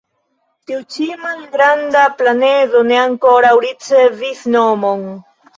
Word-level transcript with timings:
Tiu-ĉi 0.69 1.05
malgranda 1.25 2.07
planedo 2.23 2.83
ne 2.89 2.97
ankoraŭ 3.03 3.55
ricevis 3.67 4.43
nomon. 4.57 5.07